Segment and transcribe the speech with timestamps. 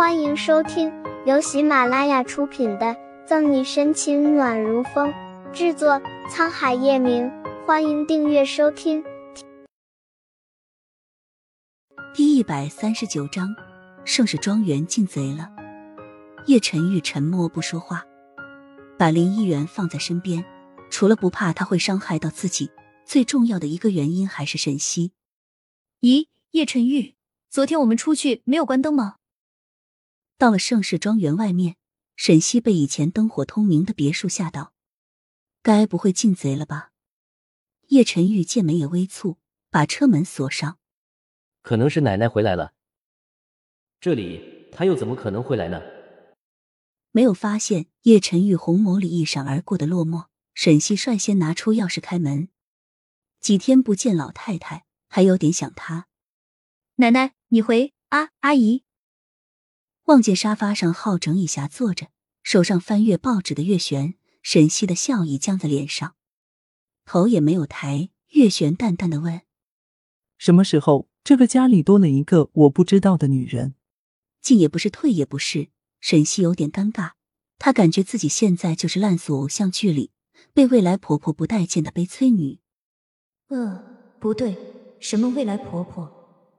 [0.00, 0.90] 欢迎收听
[1.26, 2.86] 由喜马拉雅出品的
[3.26, 5.12] 《赠你深情暖如风》，
[5.52, 7.30] 制作沧海夜明。
[7.66, 9.04] 欢迎订阅收听。
[12.14, 13.54] 第一百三十九章，
[14.06, 15.50] 盛世庄园进贼了。
[16.46, 18.02] 叶晨玉沉默不说话，
[18.98, 20.42] 把林一元放在身边，
[20.88, 22.70] 除了不怕他会伤害到自己，
[23.04, 25.12] 最重要的一个原因还是沈西。
[26.00, 27.16] 咦，叶晨玉，
[27.50, 29.16] 昨天我们出去没有关灯吗？
[30.40, 31.76] 到了盛世庄园外面，
[32.16, 34.72] 沈西被以前灯火通明的别墅吓到，
[35.62, 36.92] 该不会进贼了吧？
[37.88, 39.36] 叶晨玉见眉也微蹙，
[39.68, 40.78] 把车门锁上。
[41.60, 42.72] 可能是奶奶回来了。
[44.00, 45.82] 这里他又怎么可能会来呢？
[47.10, 52.48] 没有发现叶晨玉红眸里一闪而过的落寞，沈西率先拿出钥匙开门。
[53.40, 56.06] 几天不见老太太，还有点想她。
[56.94, 58.84] 奶奶，你回啊，阿姨。
[60.10, 62.08] 望见沙发上好整以暇坐着，
[62.42, 66.16] 手上翻阅报纸的月璇，沈西的笑意僵在脸上，
[67.04, 68.10] 头也没有抬。
[68.30, 69.42] 月璇淡淡的问
[70.36, 73.74] ：“什么时候这个家里多了一个我不知道的女人？”
[74.42, 75.68] 进也不是，退也不是，
[76.00, 77.12] 沈西有点尴尬。
[77.58, 80.10] 她感觉自己现在就是烂俗偶像剧里
[80.52, 82.58] 被未来婆婆不待见的悲催女。
[83.48, 83.84] 呃，
[84.18, 84.56] 不对，
[84.98, 86.10] 什么未来婆婆？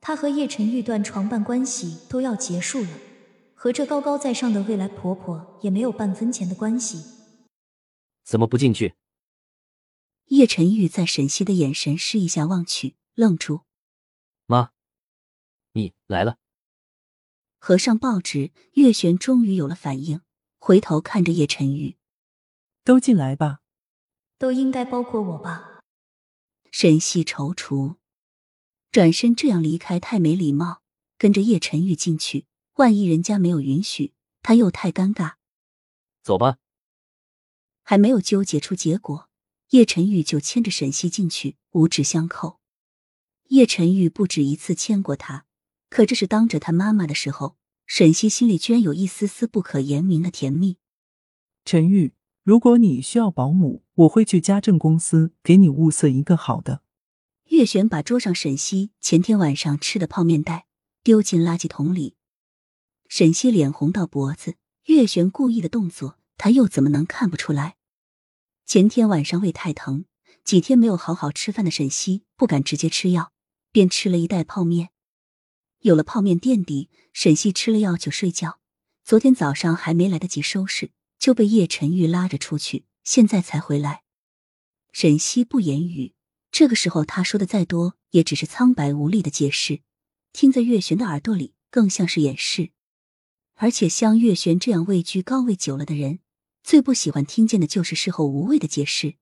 [0.00, 2.90] 她和叶晨玉断床伴关系都要结束了。
[3.62, 7.00] 和这高高在上的未来婆婆也没有半分钱的关系，
[8.24, 8.96] 怎么不进去？
[10.24, 13.60] 叶晨玉在沈西的眼神示意下望去，愣住。
[14.46, 14.72] 妈，
[15.74, 16.38] 你来了。
[17.60, 20.22] 合上报纸，月璇终于有了反应，
[20.58, 21.96] 回头看着叶晨玉
[22.82, 23.60] ：“都进来吧。”
[24.38, 25.84] 都应该包括我吧？
[26.72, 27.94] 沈西踌躇，
[28.90, 30.82] 转身这样离开太没礼貌，
[31.16, 32.46] 跟着叶晨玉进去。
[32.82, 35.34] 万一人家没有允许，他又太尴尬。
[36.20, 36.58] 走吧。
[37.84, 39.28] 还没有纠结出结果，
[39.70, 42.58] 叶晨玉就牵着沈西进去，五指相扣。
[43.50, 45.46] 叶晨玉不止一次牵过他，
[45.90, 47.56] 可这是当着他妈妈的时候，
[47.86, 50.78] 沈西心里居然有一丝丝不可言明的甜蜜。
[51.64, 56.82] 陈玉，如果你需要保姆，我会去家政公司给你物色一个好的。
[57.50, 60.66] 月璇把桌上沈西前天晚上吃的泡面袋
[61.04, 62.16] 丢进垃圾桶里。
[63.14, 64.56] 沈西脸红到脖子，
[64.86, 67.76] 月璇故意的动作，他又怎么能看不出来？
[68.64, 70.06] 前天晚上胃太疼，
[70.44, 73.30] 几天没有好好吃饭的沈西不敢直接吃药，
[73.70, 74.92] 便吃了一袋泡面。
[75.80, 78.60] 有了泡面垫底，沈西吃了药就睡觉。
[79.04, 84.04] 昨天早上还没来得及收拾，就被叶晨玉拉着出去，现在才回来。
[84.90, 86.14] 沈西不言语，
[86.50, 89.82] 这个时候他说的再多，也只是苍白无力的解释，
[90.32, 92.70] 听在月璇的耳朵里，更像是掩饰。
[93.54, 96.20] 而且像月璇这样位居高位久了的人，
[96.62, 99.16] 最不喜欢听见的就是事后无谓的解释。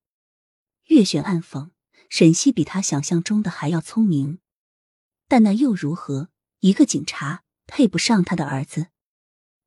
[0.86, 1.70] 月璇暗讽
[2.08, 4.38] 沈西比他想象中的还要聪明，
[5.28, 6.30] 但那又如何？
[6.60, 8.88] 一个警察配不上他的儿子。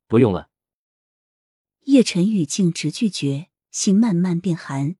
[0.08, 0.50] 不用了。
[1.86, 4.96] 叶晨宇径直拒绝，心慢慢变寒。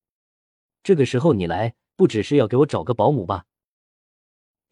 [0.82, 3.46] 这个时候你来，不只是要给我找个保姆吧？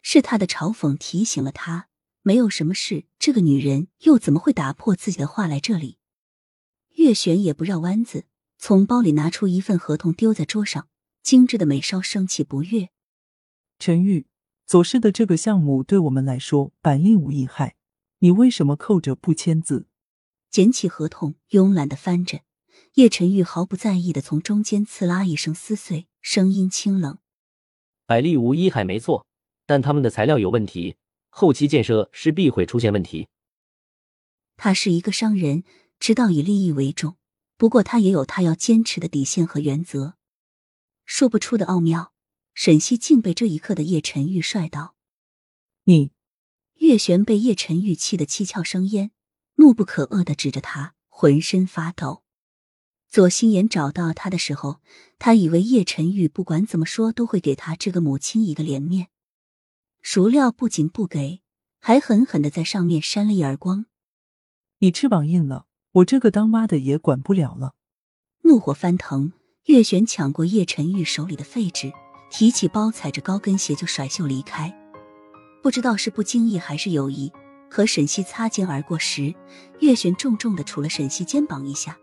[0.02, 1.88] 是他的嘲讽提醒了他。
[2.24, 5.98] 没有什么事，这个女人又怎么会打破自己的话来这里？
[6.94, 8.26] 月璇也不绕弯子，
[8.58, 10.88] 从包里拿出一份合同丢在桌上，
[11.22, 12.90] 精致的眉梢升起不悦。
[13.80, 14.26] 陈玉，
[14.66, 17.74] 左氏的这个项目对我们来说百利无一害，
[18.20, 19.86] 你为什么扣着不签字？
[20.48, 22.42] 捡起合同，慵懒的翻着。
[22.94, 27.18] 叶晨玉毫不在意的从中间刺啦一声撕碎，声音清冷
[28.06, 29.26] ：“百利无一害，没错，
[29.66, 30.94] 但他们的材料有问题。”
[31.34, 33.28] 后期建设势必会出现问题。
[34.58, 35.64] 他是一个商人，
[35.98, 37.16] 知道以利益为重，
[37.56, 40.14] 不过他也有他要坚持的底线和原则。
[41.06, 42.12] 说不出的奥妙，
[42.52, 44.94] 沈西竟被这一刻的叶晨玉帅到。
[45.84, 46.12] 你，
[46.74, 49.10] 月璇被叶晨玉气得七窍生烟，
[49.54, 52.22] 怒不可遏的指着他，浑身发抖。
[53.08, 54.80] 左心言找到他的时候，
[55.18, 59.08] 他以为叶晨玉不管怎么说都会给他这个母亲一个脸面。
[60.02, 61.42] 孰料不仅不给，
[61.78, 63.86] 还狠狠的在上面扇了一耳光。
[64.80, 67.74] 你翅膀硬了，我这个当妈的也管不了了。
[68.42, 69.32] 怒火翻腾，
[69.66, 71.92] 月璇抢过叶晨玉手里的废纸，
[72.30, 74.76] 提起包，踩着高跟鞋就甩袖离开。
[75.62, 77.32] 不知道是不经意还是有意，
[77.70, 79.32] 和沈西擦肩而过时，
[79.78, 81.96] 月璇重重的杵了沈西肩膀一下。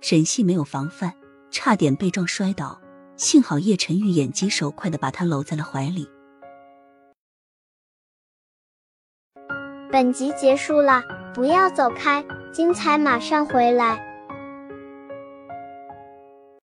[0.00, 1.12] 沈西没有防范，
[1.50, 2.80] 差点被撞摔倒，
[3.16, 6.08] 幸好叶晨玉眼疾手快的把他搂在了怀里。
[9.90, 11.02] 本集结束了。
[11.32, 14.09] 不要走开，精彩马上回来。